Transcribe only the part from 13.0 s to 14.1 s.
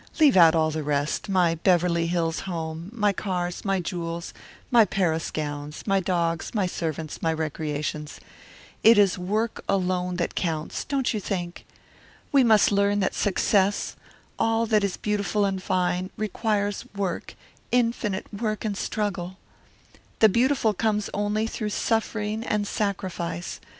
that success,